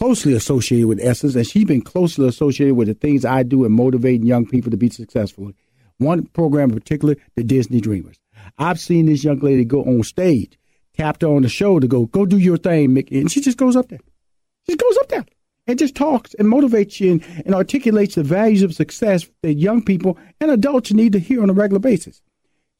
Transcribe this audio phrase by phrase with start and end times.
[0.00, 3.72] closely associated with Essence, and she's been closely associated with the things I do in
[3.72, 5.52] motivating young people to be successful.
[5.98, 8.18] One program in particular, the Disney Dreamers.
[8.56, 10.58] I've seen this young lady go on stage,
[10.96, 13.20] tapped her on the shoulder, go, go do your thing, Mikki.
[13.20, 14.00] And she just goes up there.
[14.66, 15.26] She goes up there
[15.66, 19.84] and just talks and motivates you and, and articulates the values of success that young
[19.84, 22.22] people and adults need to hear on a regular basis.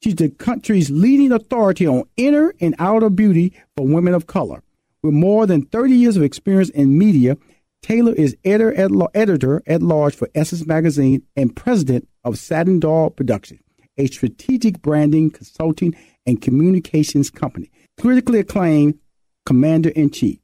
[0.03, 4.63] She's the country's leading authority on inner and outer beauty for women of color.
[5.03, 7.39] With more than 30 years of experience in media,
[7.83, 13.09] Taylor is editor at, editor at large for Essence Magazine and president of Satin Doll
[13.09, 13.61] Production,
[13.97, 15.95] a strategic branding, consulting,
[16.27, 17.71] and communications company.
[17.99, 18.99] Critically acclaimed
[19.47, 20.39] commander in chief.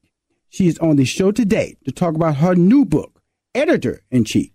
[0.48, 3.20] She is on the show today to talk about her new book,
[3.54, 4.50] Editor in Chief.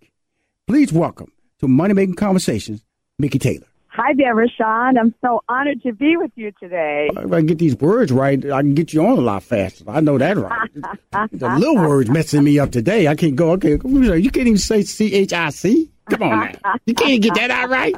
[0.66, 2.84] Please welcome to Money Making Conversations,
[3.20, 3.71] Mikki Taylor.
[3.94, 4.98] Hi there, Rushion.
[4.98, 7.10] I'm so honored to be with you today.
[7.14, 9.84] If I get these words right, I can get you on a lot faster.
[9.86, 10.70] I know that right.
[11.34, 13.10] the little words messing me up today.
[13.10, 15.92] I can't go, okay, you can't even say C H I C.
[16.10, 16.76] Come on now.
[16.86, 17.94] You can't get that out right.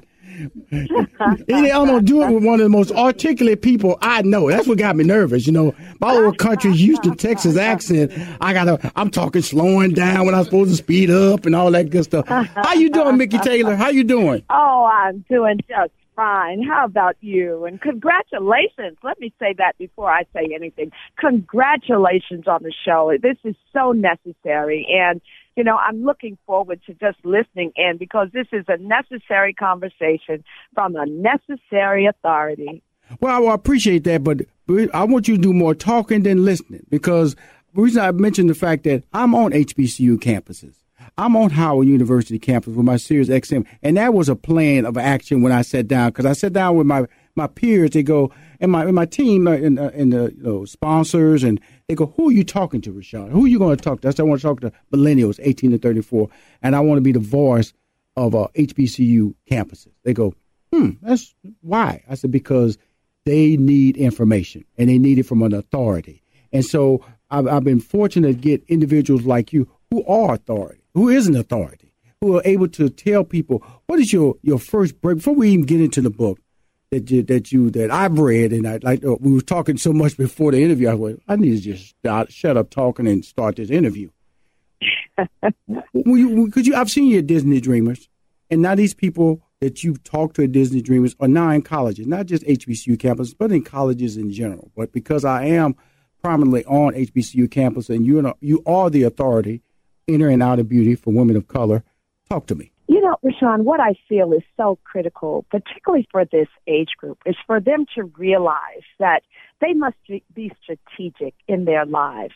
[0.71, 4.49] I'm gonna do it with one of the most articulate people I know.
[4.49, 5.45] That's what got me nervous.
[5.45, 8.11] You know, my old country Houston, Texas accent.
[8.41, 8.91] I gotta.
[8.95, 12.27] I'm talking slowing down when I'm supposed to speed up and all that good stuff.
[12.27, 13.75] How you doing, Mikki Taylor?
[13.75, 14.43] How you doing?
[14.49, 16.63] Oh, I'm doing just fine.
[16.63, 17.65] How about you?
[17.65, 18.97] And congratulations.
[19.03, 20.91] Let me say that before I say anything.
[21.17, 23.11] Congratulations on the show.
[23.21, 24.87] This is so necessary.
[24.89, 25.21] And
[25.55, 30.43] you know, I'm looking forward to just listening in because this is a necessary conversation
[30.73, 32.81] from a necessary authority.
[33.19, 34.41] Well, I appreciate that, but
[34.93, 37.35] I want you to do more talking than listening because
[37.73, 40.75] the reason I mentioned the fact that I'm on HBCU campuses.
[41.17, 44.97] I'm on Howard University campus with my Sirius XM, and that was a plan of
[44.97, 47.05] action when I sat down because I sat down with my
[47.35, 47.91] my peers.
[47.91, 51.43] They go and my and my team uh, and, uh, and the you know, sponsors,
[51.43, 53.31] and they go, "Who are you talking to, Rushion?
[53.31, 55.77] Who are you going to talk to?" "I want to talk to millennials, 18 to
[55.77, 56.29] 34,
[56.61, 57.73] and I want to be the voice
[58.15, 60.33] of uh, HBCU campuses." They go,
[60.71, 62.77] "Hmm, that's why." I said, "Because
[63.25, 66.21] they need information, and they need it from an authority."
[66.51, 71.09] And so I've, I've been fortunate to get individuals like you who are authority who
[71.09, 75.17] is an authority, who are able to tell people what is your, your first break
[75.17, 76.39] before we even get into the book
[76.93, 79.91] that you, that you that I've read and I like uh, we were talking so
[79.91, 80.89] much before the interview.
[80.89, 84.09] I went, I need to just start, shut up talking and start this interview.
[85.93, 88.09] Because you, I've seen your Disney Dreamers,
[88.49, 92.05] and now these people that you've talked to at Disney Dreamers are now in colleges,
[92.05, 94.71] not just HBCU campuses, but in colleges in general.
[94.75, 95.75] But because I am
[96.21, 99.61] prominently on HBCU campus, and you you are the authority
[100.05, 101.83] inner and outer beauty for women of color.
[102.29, 102.72] Talk to me.
[102.87, 107.35] You know, Rushion, what I feel is so critical, particularly for this age group, is
[107.47, 109.23] for them to realize that
[109.61, 112.33] they must be strategic in their lives.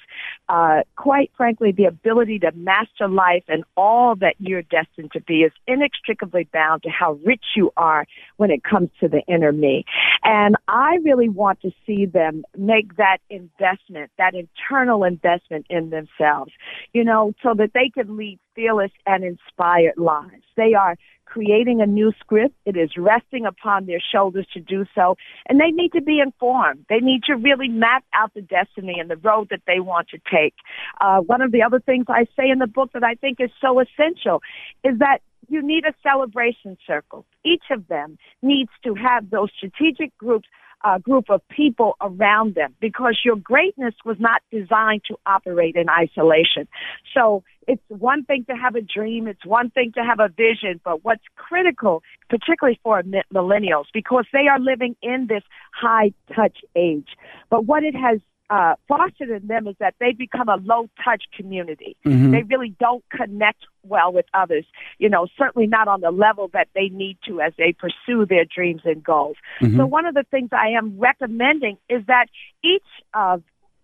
[0.47, 5.41] Uh, quite frankly, the ability to master life and all that you're destined to be
[5.41, 8.05] is inextricably bound to how rich you are
[8.37, 9.83] when it comes to the inner me.
[10.23, 16.53] And I really want to see them make that investment, that internal investment in themselves,
[16.93, 20.43] you know, so that they can lead fearless and inspired lives.
[20.55, 22.55] They are creating a new script.
[22.65, 25.15] It is resting upon their shoulders to do so.
[25.47, 26.85] And they need to be informed.
[26.89, 30.17] They need to really map out the destiny and the road that they want to
[30.31, 30.55] take.
[30.99, 33.51] Uh, one of the other things I say in the book that I think is
[33.61, 34.41] so essential
[34.83, 35.19] is that
[35.49, 37.25] you need a celebration circle.
[37.45, 40.47] Each of them needs to have those strategic groups
[40.83, 45.89] uh, group of people around them because your greatness was not designed to operate in
[45.89, 46.67] isolation.
[47.13, 50.79] So it's one thing to have a dream, it's one thing to have a vision,
[50.83, 53.01] but what's critical, particularly for
[53.33, 55.43] millennials, because they are living in this
[55.73, 57.09] high touch age,
[57.49, 61.23] but what it has uh, fostered in them is that they become a low touch
[61.35, 61.97] community.
[62.05, 62.31] Mm-hmm.
[62.31, 64.65] They really don't connect well with others,
[64.99, 68.45] you know, certainly not on the level that they need to as they pursue their
[68.45, 69.37] dreams and goals.
[69.61, 69.77] Mm-hmm.
[69.77, 72.27] So one of the things I am recommending is that
[72.63, 72.83] each
[73.13, 73.43] of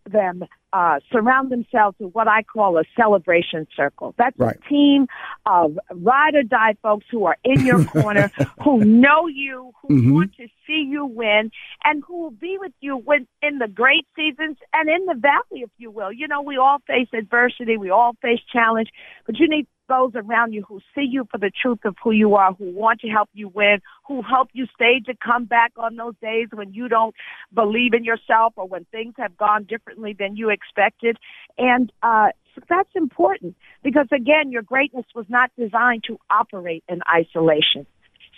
[0.10, 4.16] them uh, surround themselves with what I call a celebration circle.
[4.18, 4.58] That's right.
[4.58, 5.06] a team
[5.46, 8.32] of ride or die folks who are in your corner,
[8.64, 10.14] who know you, who mm-hmm.
[10.14, 11.52] want to see you win,
[11.84, 15.62] and who will be with you when in the great seasons and in the valley,
[15.62, 16.12] if you will.
[16.12, 18.90] You know, we all face adversity, we all face challenge,
[19.28, 22.36] but you need those around you who see you for the truth of who you
[22.36, 25.96] are, who want to help you win, who help you stay to come back on
[25.96, 27.16] those days when you don't
[27.54, 31.18] believe in yourself or when things have gone differently than you expected.
[31.58, 32.30] And uh,
[32.70, 37.86] that's important because, again, your greatness was not designed to operate in isolation.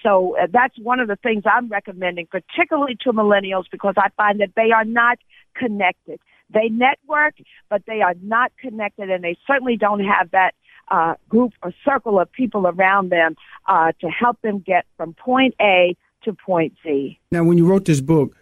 [0.03, 4.39] So uh, that's one of the things I'm recommending, particularly to millennials, because I find
[4.39, 5.17] that they are not
[5.55, 6.19] connected.
[6.53, 7.35] They network,
[7.69, 10.53] but they are not connected, and they certainly don't have that
[10.89, 13.35] uh, group or circle of people around them
[13.67, 17.19] uh, to help them get from point A to point Z.
[17.31, 18.35] Now, when you wrote this book,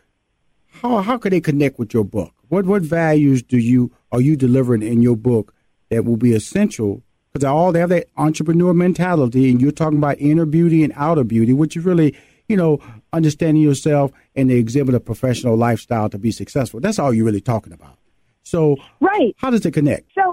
[0.81, 2.33] how how could they connect with your book?
[2.49, 5.53] What what values do you are you delivering in your book
[5.89, 7.03] that will be essential?
[7.31, 11.23] Because all they have that entrepreneur mentality, and you're talking about inner beauty and outer
[11.23, 12.15] beauty, which is really
[12.47, 12.79] you know
[13.11, 16.79] understanding yourself and the exhibit a professional lifestyle to be successful.
[16.79, 17.97] That's all you're really talking about.
[18.43, 19.33] So, right?
[19.37, 20.11] How does it connect?
[20.13, 20.32] So, so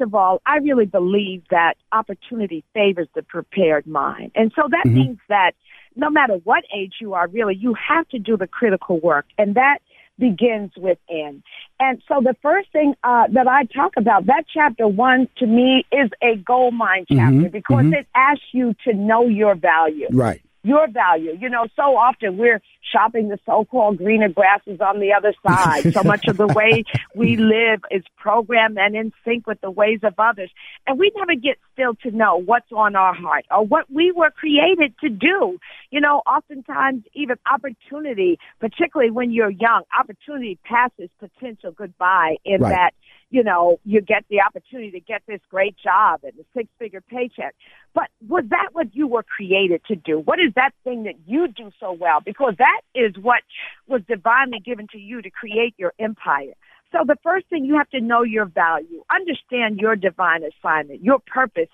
[0.00, 4.32] first of all, I really believe that opportunity favors the prepared mind.
[4.34, 4.94] And so that mm-hmm.
[4.94, 5.52] means that
[5.96, 9.26] no matter what age you are, really, you have to do the critical work.
[9.38, 9.78] And that
[10.18, 11.42] begins within.
[11.78, 15.84] And so the first thing uh, that I talk about, that chapter one to me
[15.90, 17.48] is a gold mine chapter mm-hmm.
[17.48, 17.94] because mm-hmm.
[17.94, 20.08] it asks you to know your value.
[20.10, 21.36] Right your value.
[21.38, 25.92] You know, so often we're shopping the so-called greener grasses on the other side.
[25.92, 26.84] so much of the way
[27.14, 30.50] we live is programmed and in sync with the ways of others.
[30.86, 34.30] And we never get still to know what's on our heart or what we were
[34.30, 35.58] created to do.
[35.90, 42.70] You know, oftentimes even opportunity, particularly when you're young, opportunity passes potential goodbye in right.
[42.70, 42.94] that
[43.30, 47.00] you know, you get the opportunity to get this great job and a six figure
[47.00, 47.54] paycheck.
[47.94, 50.18] But was that what you were created to do?
[50.18, 52.20] What is that thing that you do so well?
[52.24, 53.42] Because that is what
[53.86, 56.54] was divinely given to you to create your empire.
[56.92, 61.20] So the first thing you have to know your value, understand your divine assignment, your
[61.20, 61.68] purpose,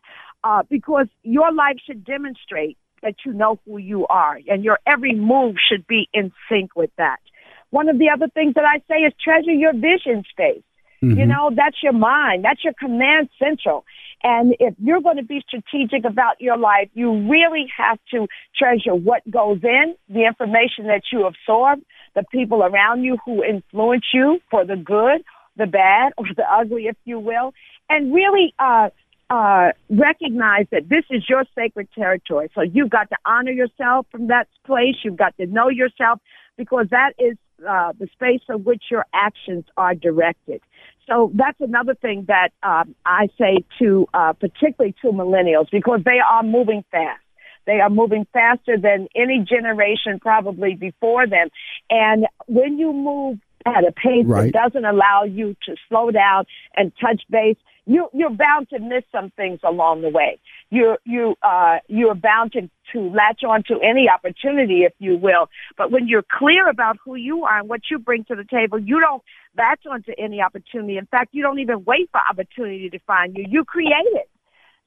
[0.45, 5.15] uh, because your life should demonstrate that you know who you are and your every
[5.15, 7.21] move should be in sync with that.
[7.71, 10.63] One of the other things that I say is treasure your vision space.
[11.03, 11.19] Mm-hmm.
[11.19, 12.45] You know, that's your mind.
[12.45, 13.85] That's your command central.
[14.23, 18.27] And if you're going to be strategic about your life, you really have to
[18.57, 21.81] treasure what goes in, the information that you absorb,
[22.15, 25.23] the people around you who influence you for the good,
[25.57, 27.53] the bad, or the ugly, if you will,
[27.89, 28.89] and really, uh,
[29.29, 32.49] uh, recognize that this is your sacred territory.
[32.55, 34.95] So you've got to honor yourself from that place.
[35.03, 36.21] You've got to know yourself
[36.57, 37.37] because that is
[37.69, 40.61] uh, the space from which your actions are directed.
[41.09, 46.19] So that's another thing that um, I say to, uh, particularly to millennials, because they
[46.19, 47.21] are moving fast.
[47.67, 51.49] They are moving faster than any generation probably before them.
[51.91, 54.53] And when you move at a pace right.
[54.53, 56.45] that doesn't allow you to slow down
[56.77, 60.41] and touch base, you, you're bound to miss some things along the way.
[60.71, 65.49] You, you, uh, you're bound to, to latch on to any opportunity, if you will.
[65.77, 68.79] But when you're clear about who you are and what you bring to the table,
[68.79, 69.23] you don't
[69.57, 70.97] latch onto any opportunity.
[70.97, 73.45] In fact, you don't even wait for opportunity to find you.
[73.49, 74.29] You create it.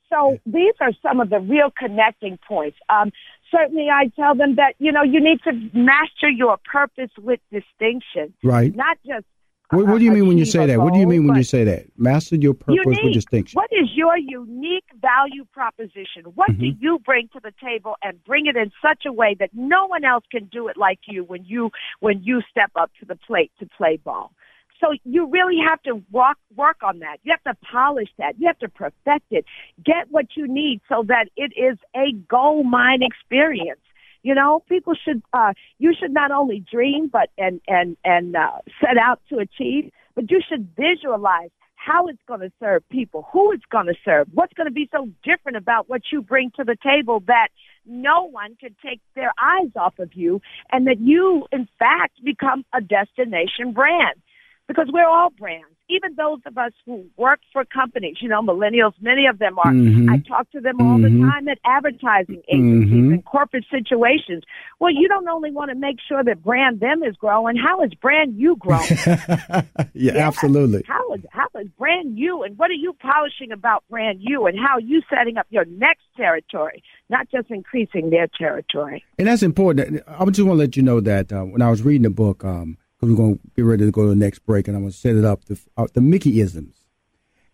[0.09, 2.77] So these are some of the real connecting points.
[2.89, 3.11] Um,
[3.51, 8.33] certainly, I tell them that you know you need to master your purpose with distinction,
[8.43, 8.75] right?
[8.75, 9.25] Not just
[9.71, 10.79] what, what, do you mean when you say that?
[10.79, 11.85] What do you mean when you say that?
[11.95, 13.03] Master your purpose unique.
[13.03, 13.55] with distinction.
[13.55, 16.23] What is your unique value proposition?
[16.33, 16.59] What mm-hmm.
[16.59, 19.85] do you bring to the table and bring it in such a way that no
[19.85, 23.15] one else can do it like you when you when you step up to the
[23.15, 24.31] plate to play ball?
[24.79, 27.17] So you really have to work work on that.
[27.24, 28.39] You have to polish that.
[28.39, 29.45] You have to perfect it.
[29.83, 33.81] Get what you need so that it is a gold mine experience.
[34.24, 38.59] You know, people should uh you should not only dream but and and and uh,
[38.81, 43.53] set out to achieve, but you should visualize how it's going to serve people, who
[43.53, 46.63] it's going to serve, what's going to be so different about what you bring to
[46.65, 47.48] the table that
[47.86, 50.41] no one can take their eyes off of you
[50.74, 54.21] and that you, in fact, become a destination brand
[54.69, 55.65] because we're all brands.
[55.89, 59.71] Even those of us who work for companies, you know, millennials, many of them are.
[59.73, 60.07] Mhm.
[60.07, 61.01] I talk to them all Mhm.
[61.19, 63.13] the time at advertising agencies Mhm.
[63.13, 64.43] and corporate situations.
[64.79, 67.55] Well, you don't only want to make sure that brand them is growing.
[67.57, 68.85] How is brand you growing?
[69.93, 70.83] yeah, absolutely.
[70.85, 74.55] How is how is brand you and what are you polishing about brand you and
[74.59, 79.03] how are you setting up your next territory, not just increasing their territory.
[79.17, 80.01] And that's important.
[80.07, 82.45] I just want to let you know that uh, when I was reading the book,
[82.45, 84.83] um, because we're going to get ready to go to the next break, and I'm
[84.83, 86.85] going to set it up the uh, the Mickeyisms,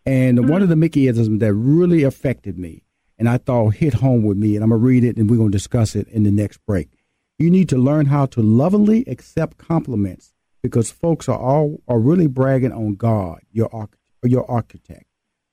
[0.05, 2.83] and one of the Mickeyisms that really affected me,
[3.17, 5.37] and I thought hit home with me, and I'm going to read it, and we're
[5.37, 6.89] going to discuss it in the next break.
[7.37, 12.27] You need to learn how to lovingly accept compliments because folks are all are really
[12.27, 13.91] bragging on God, your arch,
[14.23, 15.05] your architect,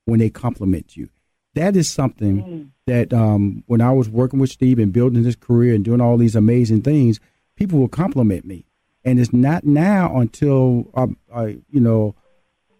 [0.05, 1.11] when they compliment you.
[1.55, 5.75] That is something that um, when I was working with Steve and building his career
[5.75, 7.21] and doing all these amazing things,
[7.57, 8.65] people will compliment me,
[9.05, 12.15] and it's not now until I, I you know,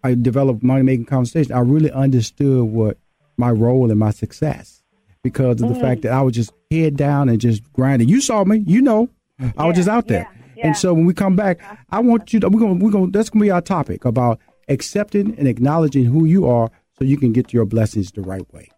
[0.03, 1.53] I developed money making conversation.
[1.53, 2.97] I really understood what
[3.37, 4.83] my role and my success
[5.23, 5.81] because of the mm.
[5.81, 8.09] fact that I was just head down and just grinding.
[8.09, 9.09] You saw me, you know,
[9.57, 10.29] I was just out there.
[10.31, 10.67] yeah, yeah.
[10.67, 11.75] And so when we come back, uh-huh.
[11.91, 15.37] I want you to we're gonna we're gonna that's gonna be our topic about accepting
[15.37, 18.69] and acknowledging who you are so you can get your blessings the right way.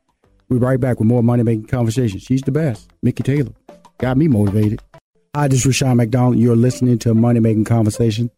[0.47, 2.19] We'll be right back with more money making conversation.
[2.19, 2.91] She's the best.
[3.01, 3.51] Mikki Taylor.
[3.97, 4.81] Got me motivated.
[5.35, 6.39] Hi, this is Rushion McDonald.
[6.39, 8.31] You're listening to a Money Making Conversation.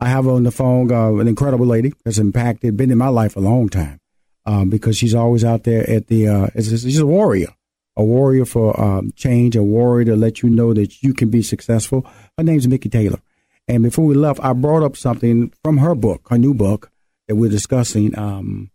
[0.00, 3.36] I have on the phone uh, an incredible lady that's impacted, been in my life
[3.36, 4.00] a long time
[4.46, 7.54] um, because she's always out there at the, uh, she's a warrior,
[7.96, 11.40] a warrior for um, change, a warrior to let you know that you can be
[11.40, 12.04] successful.
[12.36, 13.20] Her name's Mikki Taylor.
[13.68, 16.90] And before we left, I brought up something from her book, her new book
[17.28, 18.72] that we're discussing um,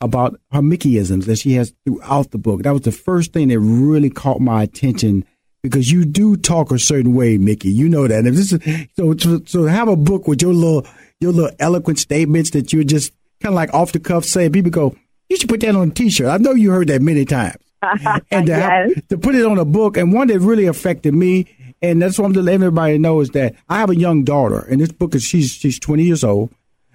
[0.00, 2.62] about her Mickeyisms that she has throughout the book.
[2.62, 5.24] That was the first thing that really caught my attention
[5.62, 7.70] because you do talk a certain way, Mikki.
[7.70, 8.26] You know that.
[8.26, 10.86] If this is, so, so, so have a book with your little,
[11.20, 14.52] your little eloquent statements that you're just kind of like off the cuff saying.
[14.52, 14.96] People go,
[15.28, 16.26] you should put that on a T-shirt.
[16.26, 17.56] I know you heard that many times.
[18.30, 21.46] and to, have- to put it on a book, and one that really affected me,
[21.80, 24.60] and that's what I'm to let everybody know is that I have a young daughter,
[24.70, 26.52] and this book is she's she's 20 years old,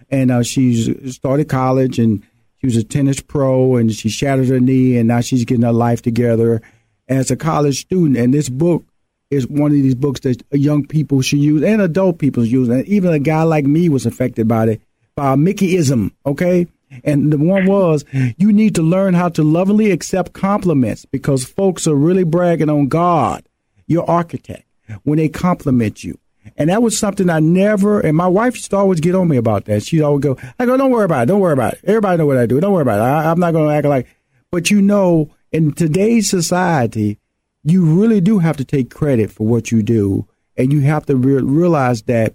[0.09, 2.23] and uh, she's started college, and
[2.59, 5.73] she was a tennis pro, and she shattered her knee, and now she's getting her
[5.73, 6.61] life together
[7.07, 8.17] as a college student.
[8.17, 8.85] And this book
[9.29, 12.69] is one of these books that young people should use, and adult people should use,
[12.69, 14.81] and even a guy like me was affected by it
[15.15, 16.11] by Mickeyism.
[16.25, 16.67] Okay.
[17.03, 18.05] And the one was,
[18.37, 22.87] you need to learn how to lovingly accept compliments because folks are really bragging on
[22.87, 23.43] God,
[23.87, 24.63] your architect,
[25.03, 26.17] when they compliment you.
[26.55, 29.35] And that was something I never, and my wife used to always get on me
[29.35, 29.83] about that.
[29.83, 31.25] She'd always go, I go, don't worry about it.
[31.25, 31.81] Don't worry about it.
[31.83, 32.61] Everybody know what I do.
[32.61, 33.03] Don't worry about it.
[33.03, 34.07] I, I'm not going to act like,
[34.49, 37.19] but you know, in today's society,
[37.63, 40.27] you really do have to take credit for what you do.
[40.57, 42.33] And you have to re- realize that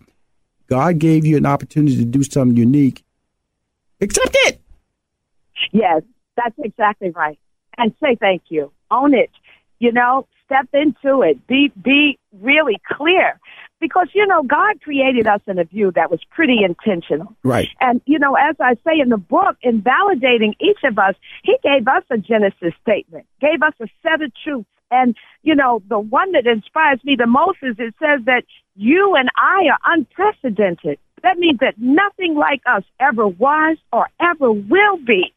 [0.68, 3.04] God gave you an opportunity to do something unique.
[4.00, 4.60] Accept it.
[5.72, 6.02] Yes,
[6.36, 7.38] that's exactly right.
[7.78, 8.72] And say thank you.
[8.90, 9.30] Own it.
[9.78, 11.46] You know, step into it.
[11.46, 13.40] Be be really clear.
[13.82, 17.34] Because, you know, God created us in a view that was pretty intentional.
[17.42, 17.68] Right.
[17.80, 21.56] And, you know, as I say in the book, in validating each of us, he
[21.64, 24.68] gave us a Genesis statement, gave us a set of truths.
[24.92, 28.44] And, you know, the one that inspires me the most is it says that
[28.76, 31.00] you and I are unprecedented.
[31.24, 35.32] That means that nothing like us ever was or ever will be.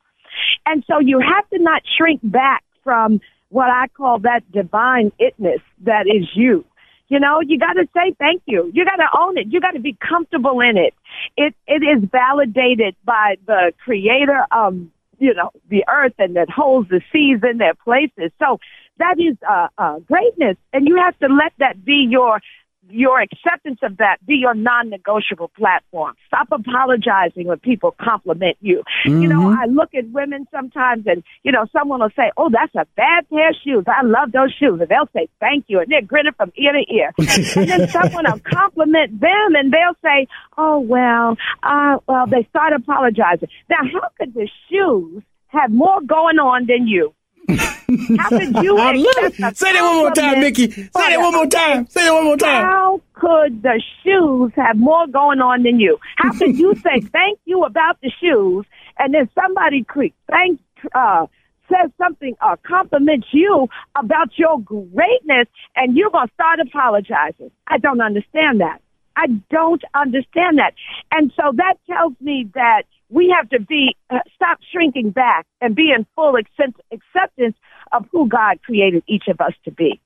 [0.67, 5.61] And so you have to not shrink back from what I call that divine itness
[5.83, 6.63] that is you.
[7.07, 8.71] You know, you got to say thank you.
[8.74, 9.47] You got to own it.
[9.50, 10.93] You got to be comfortable in it.
[11.38, 14.75] It it is validated by the creator of
[15.19, 18.31] you know the earth and that holds the seas in their places.
[18.39, 18.59] So
[18.97, 22.41] that is uh, uh, greatness, and you have to let that be your
[22.89, 26.15] your acceptance of that be your non-negotiable platform.
[26.27, 28.83] Stop apologizing when people compliment you.
[29.05, 32.73] You know, I look at women sometimes and, you know, someone will say, oh, that's
[32.75, 33.83] a bad pair of shoes.
[33.87, 34.79] I love those shoes.
[34.79, 35.79] And they'll say, thank you.
[35.79, 37.13] And they're grinning from ear to ear.
[37.17, 40.27] and then someone will compliment them and they'll say,
[40.57, 43.49] oh, well, uh, well, they start apologizing.
[43.69, 47.13] Now, how could the shoes have more going on than you?
[47.47, 49.57] How could you I love it.
[49.57, 50.71] Say that one more time, Mikki.
[50.71, 51.87] Say that one more time.
[51.87, 52.63] Say that one more time.
[52.65, 55.97] How could the shoes have more going on than you?
[56.17, 58.65] How could you say thank you about the shoes
[58.99, 60.59] and then somebody cre- thank
[60.93, 61.27] uh
[61.69, 67.51] says something uh compliments you about your greatness and you're gonna start apologizing?
[67.67, 68.81] I don't understand that.
[69.15, 70.73] I don't understand that.
[71.11, 75.75] And so that tells me that we have to be uh, stop shrinking back and
[75.75, 77.55] be in full accept- acceptance
[77.91, 80.00] of who God created each of us to be.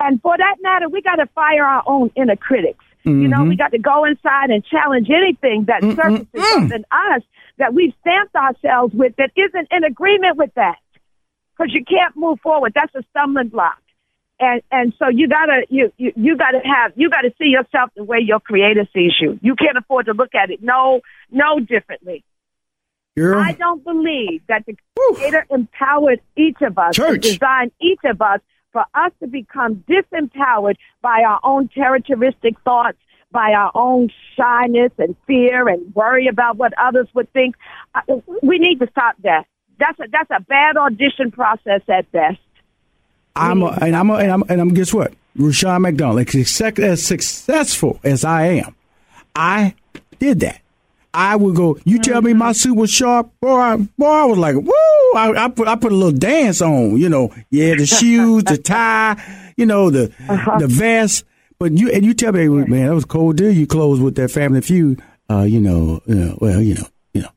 [0.00, 2.84] And for that matter, we got to fire our own inner critics.
[3.22, 7.22] You know, we got to go inside and challenge anything that surfaces up in us
[7.58, 10.78] that we've stamped ourselves with that isn't in agreement with that.
[11.56, 12.72] Because you can't move forward.
[12.74, 13.78] That's a stumbling block.
[14.40, 18.02] And and so you gotta you you, you gotta have you gotta see yourself the
[18.02, 19.38] way your creator sees you.
[19.42, 22.24] You can't afford to look at it no no differently.
[23.16, 28.20] Girl, I don't believe that the Creator empowered each of us, and designed each of
[28.20, 28.40] us
[28.72, 32.98] for us to become disempowered by our own characteristic thoughts,
[33.30, 37.54] by our own shyness and fear and worry about what others would think.
[38.42, 39.46] We need to stop that.
[39.78, 42.38] That's a that's a bad audition process at best.
[43.36, 45.12] I'm a, and I'm a, and I'm and I'm guess what?
[45.36, 48.76] Rushion McDonald, as successful as I am,
[49.34, 49.74] I
[50.18, 50.60] did that.
[51.14, 51.78] I would go.
[51.84, 53.56] You tell me my suit was sharp, boy.
[53.58, 54.72] I, boy, I was like, woo!
[55.16, 56.96] I, I put I put a little dance on.
[56.98, 59.16] You know, yeah, the shoes, the tie,
[59.56, 60.12] you know, the
[60.58, 61.24] the vest.
[61.58, 63.36] But you and you tell me, man, that was cold.
[63.36, 65.00] Do you close with that Family Feud?
[65.30, 67.28] Uh, you know, uh, well, you know, you know,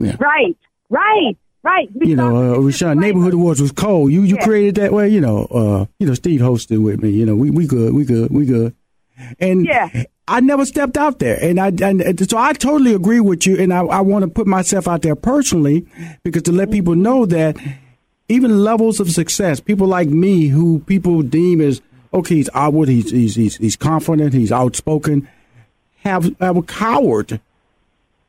[0.00, 0.16] yeah.
[0.18, 0.56] Right,
[0.90, 1.88] right, right.
[2.00, 2.96] You know, uh, Rushion, disclaimers.
[3.02, 4.10] Neighborhood Awards was cold.
[4.10, 4.44] You you Yeah.
[4.44, 5.44] created that way, you know.
[5.44, 7.10] Uh, you know, Steve hosted with me.
[7.10, 8.74] You know, we we good, we good, we good.
[9.38, 10.04] And Yeah.
[10.28, 13.56] I never stepped out there, and I and so I totally agree with you.
[13.58, 15.86] And I, I want to put myself out there personally
[16.24, 17.56] because to let people know that
[18.28, 21.80] even levels of success, people like me who people deem as
[22.12, 25.28] okay, he's outward, he's he's he's, he's confident, he's outspoken,
[26.02, 27.40] have have a coward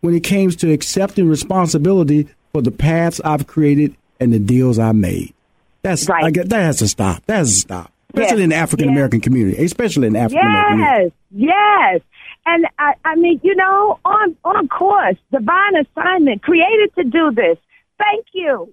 [0.02, 4.92] when it comes to accepting responsibility for the paths I've created and the deals I
[4.92, 5.34] made.
[5.82, 6.26] That's Right.
[6.26, 7.26] I get that has to stop.
[7.26, 8.44] That has to stop, especially Yes.
[8.44, 11.16] in the African American community, especially in African American community.
[11.32, 11.52] Yes,
[11.92, 12.02] yes.
[12.46, 17.58] And I, I mean, you know, on on course, divine assignment, created to do this.
[18.00, 18.72] Thank you.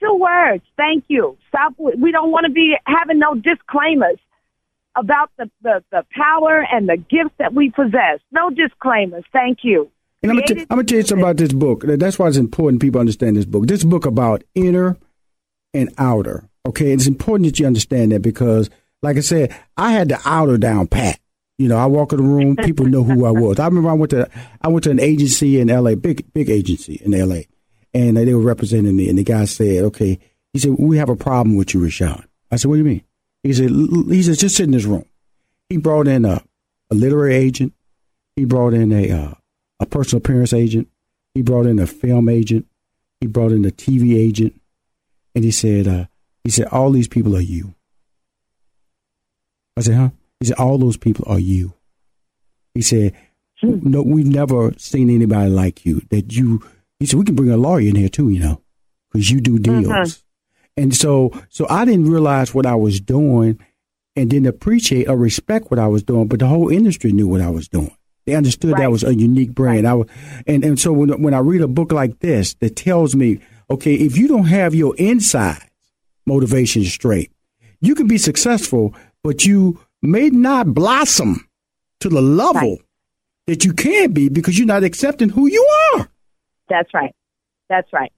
[0.00, 0.62] Two words.
[0.76, 1.36] Thank you.
[1.48, 1.74] Stop.
[1.78, 4.18] We don't want to be having no disclaimers
[4.96, 8.20] about the, the, the power and the gifts that we possess.
[8.32, 9.24] No disclaimers.
[9.32, 9.90] Thank you.
[10.22, 11.82] And I'm gonna, t- I'm gonna tell you something about this book.
[11.84, 13.66] That's why it's important people understand this book.
[13.66, 14.96] This book about inner
[15.74, 16.48] and outer.
[16.68, 18.68] Okay, it's important that you understand that because,
[19.02, 21.18] like I said, I had the outer down pat.
[21.56, 23.58] You know, I walk in the room, people know who I was.
[23.58, 24.28] I remember I went to
[24.60, 27.48] I went to an agency in L.A., big big agency in L.A.,
[27.94, 29.08] and they were representing me.
[29.08, 30.18] And the guy said, "Okay,"
[30.52, 33.02] he said, "We have a problem with you, Rushion." I said, "What do you mean?"
[33.42, 35.06] He said, "L- "He said just sit in this room."
[35.70, 36.42] He brought in a,
[36.90, 37.72] a literary agent.
[38.36, 39.34] He brought in a uh,
[39.80, 40.88] a personal appearance agent.
[41.34, 42.66] He brought in a film agent.
[43.20, 44.60] He brought in a TV agent,
[45.34, 46.04] and he said, uh,
[46.48, 47.74] "He said all these people are you."
[49.76, 51.74] I said, "Huh?" He said, "All those people are you."
[52.72, 53.12] He said,
[53.60, 53.80] hmm.
[53.82, 56.00] "No, we've never seen anybody like you.
[56.08, 56.62] That you."
[57.00, 58.62] He said, "We can bring a lawyer in here too, you know,
[59.12, 59.92] because you do mm-hmm.
[59.92, 60.24] deals."
[60.74, 63.60] And so, so I didn't realize what I was doing,
[64.16, 66.28] and didn't appreciate or respect what I was doing.
[66.28, 67.94] But the whole industry knew what I was doing.
[68.24, 69.86] They understood that was a unique brand.
[69.86, 70.08] I was,
[70.46, 73.96] and and so when when I read a book like this that tells me, okay,
[73.96, 75.67] if you don't have your inside
[76.28, 77.32] motivation straight,
[77.80, 81.48] you can be successful, but you may not blossom
[82.00, 82.78] to the level Right.
[83.48, 86.08] that you can be because you're not accepting who you are.
[86.68, 87.12] That's right.
[87.68, 88.12] That's right.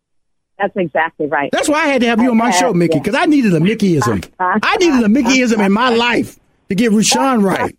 [0.59, 1.49] That's exactly right.
[1.53, 3.61] That's why I had to have you on my show, Mikki, because I needed a
[3.61, 4.29] Mickeyism.
[4.39, 7.75] I needed a Mickeyism in my life to get Rushion right.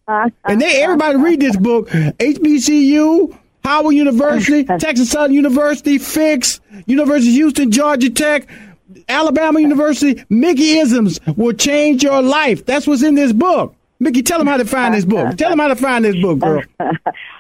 [0.46, 1.89] And they everybody read this book.
[1.89, 8.48] HBCU, Howard University, Texas Southern University, Fisk, University of Houston, Georgia Tech,
[9.08, 10.16] Alabama University.
[10.30, 12.66] Mickeyisms will change your life.
[12.66, 13.76] That's what's in this book.
[14.00, 15.38] Mikki, tell them how to find this book.
[15.38, 16.64] Tell them how to find this book, girl.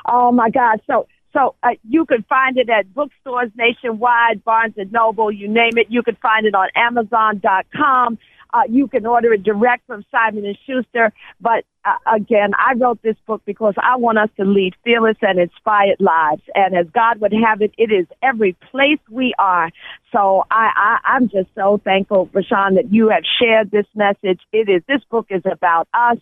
[0.03, 0.81] Oh my God!
[0.87, 5.77] So so uh, you can find it at bookstores nationwide, Barnes and Noble, you name
[5.77, 5.87] it.
[5.89, 8.17] You can find it on Amazon.com.
[8.53, 11.13] Uh, you can order it direct from Simon and Schuster.
[11.39, 15.39] But uh, again, I wrote this book because I want us to lead fearless and
[15.39, 16.43] inspired lives.
[16.53, 19.71] And as God would have it, it is every place we are.
[20.11, 24.41] So I, I I'm just so thankful, Rushion, that you have shared this message.
[24.51, 26.17] It is this book is about us,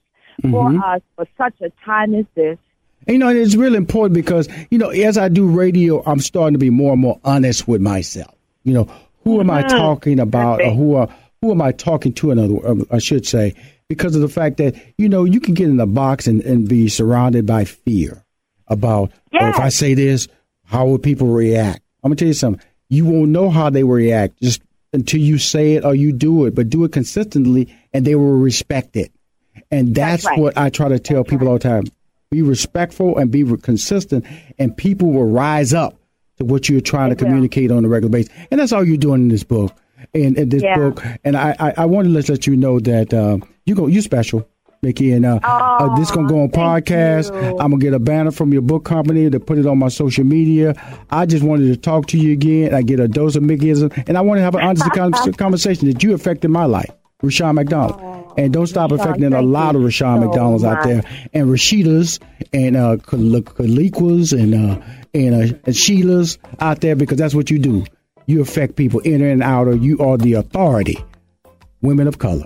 [0.49, 2.57] for us, for such a time as this.
[3.07, 6.53] And, you know, it's really important because, you know, as I do radio, I'm starting
[6.53, 8.33] to be more and more honest with myself.
[8.63, 8.87] You know,
[9.23, 11.09] who am I talking about or who are
[11.41, 12.31] who am I talking to?
[12.31, 13.55] Another, um, I should say,
[13.89, 16.69] because of the fact that you know you can get in a box and, and
[16.69, 18.23] be surrounded by fear
[18.67, 19.41] about yes.
[19.43, 20.27] oh, if I say this,
[20.63, 21.81] how will people react?
[22.03, 22.65] I'm gonna tell you something.
[22.87, 24.61] You won't know how they will react just
[24.93, 28.37] until you say it or you do it, but do it consistently, and they will
[28.37, 29.11] respect it.
[29.71, 30.39] And that's, that's right.
[30.39, 31.51] what I try to tell that's people right.
[31.51, 31.83] all the time:
[32.31, 34.25] be respectful and be consistent,
[34.57, 35.95] and people will rise up
[36.37, 38.33] to what you're trying to communicate on a regular basis.
[38.51, 39.75] And that's all you're doing in this book.
[40.13, 40.77] In, in this yeah.
[40.77, 43.37] book, and I, I, I want to let, let you know that uh,
[43.69, 44.47] you go you special.
[44.81, 47.33] Mikki, and uh, oh, uh, this gonna go on podcast.
[47.33, 47.59] You.
[47.59, 50.23] I'm gonna get a banner from your book company to put it on my social
[50.23, 50.73] media.
[51.09, 52.73] I just wanted to talk to you again.
[52.73, 56.01] I get a dose of Mickeyism, and I want to have an honest conversation that
[56.01, 56.89] you affected my life,
[57.21, 57.99] Rushion McDonald.
[58.01, 60.77] Oh, and don't stop Rushion, affecting a lot of Rashawn so McDonald's much.
[60.77, 61.03] out there,
[61.33, 62.21] and Rashidas,
[62.53, 64.81] and uh, Khaliquas, and uh,
[65.13, 67.83] and, uh, and Sheilas out there because that's what you do.
[68.27, 70.97] You affect people in and out, or you are the authority.
[71.81, 72.45] Women of color.